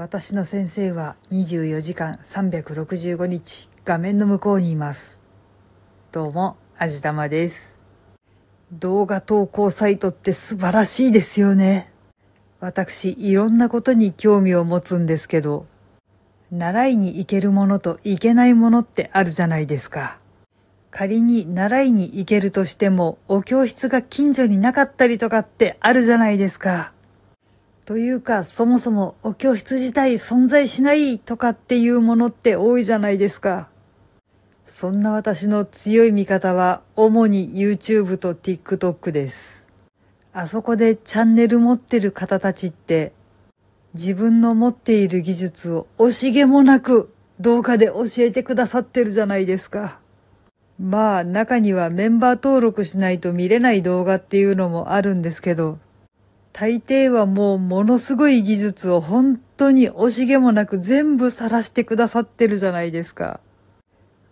[0.00, 5.20] 私の先生は24時間365日画面の向こうにいます。
[6.12, 7.76] どうも、あじたまです。
[8.70, 11.90] 動画投稿サイトって素晴らしいですよね。
[12.60, 15.66] 私、いろんなことに興味を持つんですけど、
[16.52, 20.20] 習いに行けるものと行けないものってあるじゃないですか。
[20.92, 26.92] 仮に習いに行けるとしても、お教室が近所になかったりとかってあるじゃないですか。
[27.88, 33.70] というか、そもそもお教室自体存在しないとかっていうものって多いじゃないですか。
[34.66, 39.66] そんな私の強い味方は、主に YouTube と TikTok です。
[40.34, 43.14] あそこでチャンネル持ってる方たちって、
[43.94, 47.10] 自分の持っている技術を惜しげもなく
[47.40, 49.98] 動画で教えてくださってるじゃないですか。
[50.78, 55.78] まあ、中にはメンバー登録しないと見れない動画っていうのもあるんですけど、
[56.52, 63.40] 大抵はもうものすごい技術を本当に惜しげもなく全部晒してくださってるじゃないですか。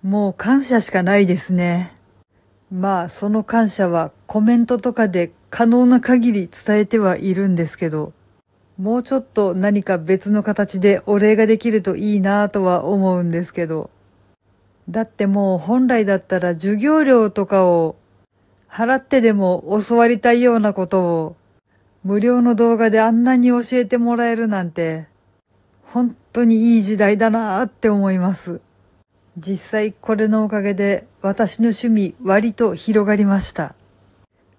[0.02, 1.94] もう感謝しかないですね。
[2.70, 8.12] まあ、その感謝はコメントとかで可能な限り伝えてはいるんですけど、
[8.76, 13.90] もうちょっと何か別の形でお礼ができるといいなぁとは思うんですけど、
[14.88, 17.96] だってもう本来だったら授業料とかを
[18.68, 21.36] 払ってでも教わりたいようなことを
[22.06, 25.08] 無料の動画であんなに教えてもらえるなんて、
[25.82, 28.60] 本当にいい時代だなーって思います。
[29.36, 33.74] 実際これのおかげで私の趣味割と広がりました。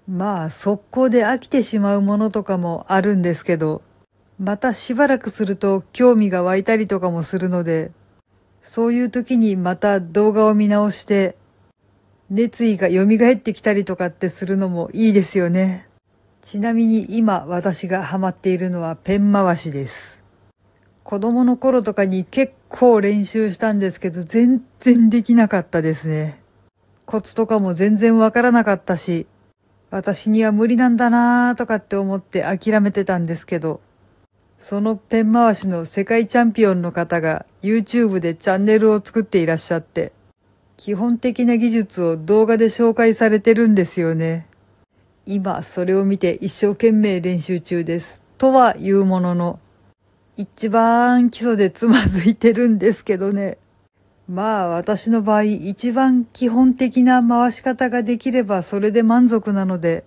[0.09, 3.81] まあ速攻で飽きてしまうものとかもあるんですけど、
[4.37, 7.93] またしばらくすると興味が湧いたりとかもするので、
[8.61, 11.37] そういう時にまた動画を見直して、
[12.29, 15.86] 熱意が蘇ってきたりとかってするのもいいですよね。
[16.49, 20.23] ちなみに今私がハマっているのはペン回しです。
[21.03, 26.39] 子供の頃とかに結構練習したんですけど全然できなかったですね。
[27.05, 29.27] コツとかも全然わからなかったし、
[29.89, 33.81] 私には無理なんだなーとかって思って諦めてたんですけど、
[34.57, 40.13] そのペン回しの世界チャンピオンの方が YouTube でチャンネルを作っていらっしゃって、
[40.77, 44.47] 基本的な技術を動画で紹介されてるんですよね。
[45.27, 48.23] 今それを見て一生懸命練習中です。
[48.37, 49.59] とは言うものの、
[50.37, 53.57] 一番基礎でつまずいてるんですけどね。
[54.29, 60.03] まあ私の場合一番基本的な回し方ができればそれで満足なので、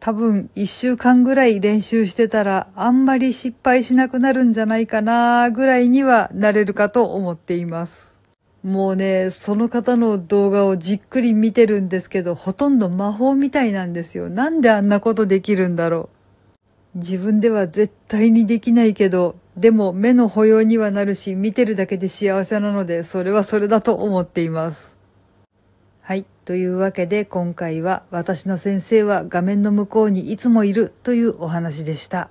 [0.00, 8.13] 多分一週間ぐらい練習してたらあんまり失敗しなくなるんじゃないかなぐらいにはなれるかと思っています。
[8.64, 14.30] もうね、その方の動画をじっくり見てるんですけど、ほとんど魔法みたいなんですよ。
[14.30, 16.08] なんであんなことできるんだろ
[16.94, 16.98] う。
[16.98, 24.98] 自分では絶対にできないけど、でも目の保養にはなるし、見てるだけで幸せなので、それはそれだと思っています。
[26.00, 26.24] はい。
[26.46, 32.30] というわけで今回は私の先生は画面の向こうにいつもいるというお話でした。